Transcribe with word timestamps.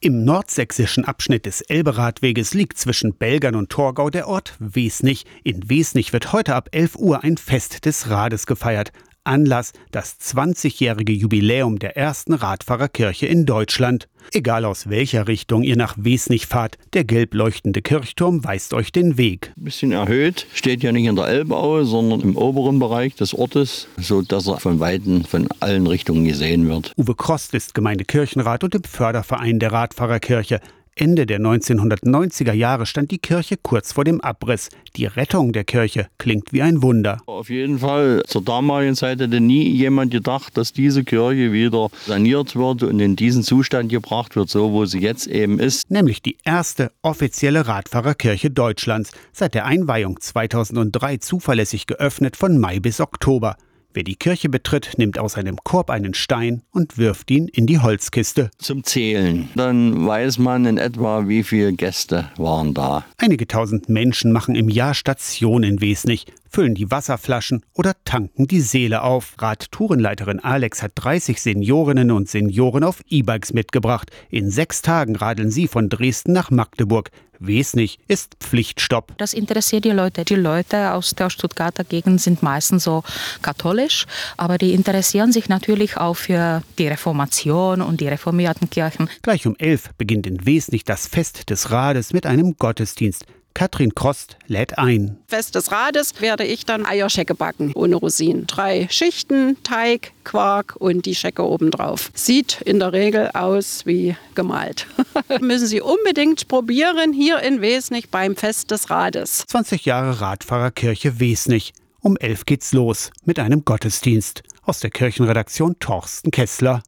Im 0.00 0.24
nordsächsischen 0.24 1.04
Abschnitt 1.04 1.44
des 1.44 1.60
Elberadweges 1.60 2.54
liegt 2.54 2.78
zwischen 2.78 3.14
Belgern 3.14 3.56
und 3.56 3.68
Torgau 3.68 4.10
der 4.10 4.28
Ort 4.28 4.54
Wesnich. 4.60 5.26
In 5.42 5.68
Wesnich 5.68 6.12
wird 6.12 6.32
heute 6.32 6.54
ab 6.54 6.68
11 6.70 6.94
Uhr 6.94 7.24
ein 7.24 7.36
Fest 7.36 7.84
des 7.84 8.08
Rades 8.08 8.46
gefeiert. 8.46 8.92
Anlass 9.24 9.72
das 9.90 10.18
20-jährige 10.20 11.12
Jubiläum 11.12 11.78
der 11.78 11.96
ersten 11.96 12.32
Radfahrerkirche 12.32 13.26
in 13.26 13.46
Deutschland. 13.46 14.08
Egal 14.32 14.64
aus 14.64 14.88
welcher 14.88 15.28
Richtung 15.28 15.62
ihr 15.62 15.76
nach 15.76 15.94
Wesnich 15.96 16.46
fahrt, 16.46 16.76
der 16.92 17.04
gelb 17.04 17.34
leuchtende 17.34 17.82
Kirchturm 17.82 18.44
weist 18.44 18.74
euch 18.74 18.92
den 18.92 19.16
Weg. 19.16 19.52
Ein 19.56 19.64
bisschen 19.64 19.92
erhöht, 19.92 20.46
steht 20.52 20.82
ja 20.82 20.92
nicht 20.92 21.06
in 21.06 21.16
der 21.16 21.28
Elbaue, 21.28 21.84
sondern 21.84 22.20
im 22.20 22.36
oberen 22.36 22.78
Bereich 22.78 23.14
des 23.14 23.34
Ortes, 23.34 23.88
so 23.96 24.22
dass 24.22 24.46
er 24.46 24.60
von 24.60 24.80
Weitem 24.80 25.24
von 25.24 25.48
allen 25.60 25.86
Richtungen 25.86 26.24
gesehen 26.24 26.68
wird. 26.68 26.92
Uwe 26.96 27.14
Krost 27.14 27.54
ist 27.54 27.74
Gemeindekirchenrat 27.74 28.64
und 28.64 28.74
im 28.74 28.84
Förderverein 28.84 29.58
der 29.58 29.72
Radfahrerkirche. 29.72 30.60
Ende 31.00 31.26
der 31.26 31.38
1990er 31.38 32.52
Jahre 32.52 32.84
stand 32.84 33.12
die 33.12 33.18
Kirche 33.18 33.56
kurz 33.56 33.92
vor 33.92 34.02
dem 34.02 34.20
Abriss. 34.20 34.68
Die 34.96 35.06
Rettung 35.06 35.52
der 35.52 35.62
Kirche 35.62 36.08
klingt 36.18 36.52
wie 36.52 36.60
ein 36.60 36.82
Wunder. 36.82 37.18
Auf 37.26 37.50
jeden 37.50 37.78
Fall, 37.78 38.24
zur 38.26 38.42
damaligen 38.42 38.96
Zeit 38.96 39.20
hätte 39.20 39.40
nie 39.40 39.70
jemand 39.70 40.10
gedacht, 40.10 40.56
dass 40.56 40.72
diese 40.72 41.04
Kirche 41.04 41.52
wieder 41.52 41.88
saniert 42.06 42.56
wird 42.56 42.82
und 42.82 42.98
in 42.98 43.14
diesen 43.14 43.44
Zustand 43.44 43.90
gebracht 43.90 44.34
wird, 44.34 44.50
so 44.50 44.72
wo 44.72 44.86
sie 44.86 44.98
jetzt 44.98 45.28
eben 45.28 45.60
ist. 45.60 45.88
Nämlich 45.88 46.20
die 46.20 46.36
erste 46.44 46.90
offizielle 47.02 47.68
Radfahrerkirche 47.68 48.50
Deutschlands, 48.50 49.12
seit 49.32 49.54
der 49.54 49.66
Einweihung 49.66 50.18
2003 50.18 51.18
zuverlässig 51.18 51.86
geöffnet 51.86 52.36
von 52.36 52.58
Mai 52.58 52.80
bis 52.80 53.00
Oktober. 53.00 53.56
Wer 53.98 54.04
die 54.04 54.14
Kirche 54.14 54.48
betritt, 54.48 54.92
nimmt 54.96 55.18
aus 55.18 55.34
einem 55.34 55.56
Korb 55.64 55.90
einen 55.90 56.14
Stein 56.14 56.62
und 56.70 56.98
wirft 56.98 57.32
ihn 57.32 57.48
in 57.48 57.66
die 57.66 57.80
Holzkiste. 57.80 58.52
Zum 58.56 58.84
Zählen. 58.84 59.48
Dann 59.56 60.06
weiß 60.06 60.38
man 60.38 60.66
in 60.66 60.78
etwa, 60.78 61.26
wie 61.26 61.42
viele 61.42 61.72
Gäste 61.72 62.30
waren 62.36 62.74
da. 62.74 63.04
Einige 63.16 63.48
tausend 63.48 63.88
Menschen 63.88 64.30
machen 64.30 64.54
im 64.54 64.68
Jahr 64.68 64.94
Station 64.94 65.64
in 65.64 65.80
Wesnich, 65.80 66.26
füllen 66.48 66.76
die 66.76 66.92
Wasserflaschen 66.92 67.64
oder 67.74 67.94
tanken 68.04 68.46
die 68.46 68.60
Seele 68.60 69.02
auf. 69.02 69.34
Radtourenleiterin 69.38 70.38
Alex 70.38 70.80
hat 70.80 70.92
30 70.94 71.42
Seniorinnen 71.42 72.12
und 72.12 72.28
Senioren 72.28 72.84
auf 72.84 73.02
E-Bikes 73.08 73.52
mitgebracht. 73.52 74.12
In 74.30 74.48
sechs 74.48 74.80
Tagen 74.80 75.16
radeln 75.16 75.50
sie 75.50 75.66
von 75.66 75.88
Dresden 75.88 76.34
nach 76.34 76.52
Magdeburg. 76.52 77.10
Wesnig 77.40 77.98
ist 78.08 78.36
Pflichtstopp. 78.40 79.12
Das 79.18 79.32
interessiert 79.32 79.84
die 79.84 79.90
Leute. 79.90 80.24
Die 80.24 80.34
Leute 80.34 80.92
aus 80.92 81.14
der 81.14 81.30
Stuttgarter 81.30 81.84
Gegend 81.84 82.20
sind 82.20 82.42
meistens 82.42 82.84
so 82.84 83.02
katholisch, 83.42 84.06
aber 84.36 84.58
die 84.58 84.74
interessieren 84.74 85.32
sich 85.32 85.48
natürlich 85.48 85.96
auch 85.96 86.14
für 86.14 86.62
die 86.78 86.88
Reformation 86.88 87.82
und 87.82 88.00
die 88.00 88.08
reformierten 88.08 88.70
Kirchen. 88.70 89.08
Gleich 89.22 89.46
um 89.46 89.56
elf 89.58 89.90
beginnt 89.98 90.26
in 90.26 90.44
Wesnig 90.46 90.84
das 90.84 91.06
Fest 91.06 91.50
des 91.50 91.70
Rades 91.70 92.12
mit 92.12 92.26
einem 92.26 92.56
Gottesdienst. 92.56 93.24
Katrin 93.58 93.92
Krost 93.92 94.36
lädt 94.46 94.78
ein. 94.78 95.16
Fest 95.26 95.56
des 95.56 95.72
Rades 95.72 96.20
werde 96.20 96.44
ich 96.44 96.64
dann 96.64 96.86
Eierschecke 96.86 97.34
backen, 97.34 97.72
ohne 97.74 97.96
Rosinen. 97.96 98.46
Drei 98.46 98.86
Schichten, 98.88 99.56
Teig, 99.64 100.12
Quark 100.22 100.76
und 100.76 101.06
die 101.06 101.16
Schecke 101.16 101.42
obendrauf. 101.42 102.12
Sieht 102.14 102.60
in 102.60 102.78
der 102.78 102.92
Regel 102.92 103.32
aus 103.34 103.84
wie 103.84 104.14
gemalt. 104.36 104.86
Müssen 105.40 105.66
Sie 105.66 105.80
unbedingt 105.80 106.46
probieren 106.46 107.12
hier 107.12 107.40
in 107.40 107.60
Wesnich 107.60 108.10
beim 108.10 108.36
Fest 108.36 108.70
des 108.70 108.90
Rades. 108.90 109.42
20 109.48 109.84
Jahre 109.86 110.20
Radfahrerkirche 110.20 111.18
Wesnich. 111.18 111.72
Um 111.98 112.16
elf 112.16 112.46
geht's 112.46 112.72
los 112.72 113.10
mit 113.24 113.40
einem 113.40 113.64
Gottesdienst. 113.64 114.44
Aus 114.62 114.78
der 114.78 114.90
Kirchenredaktion 114.90 115.80
Torsten 115.80 116.30
Kessler. 116.30 116.76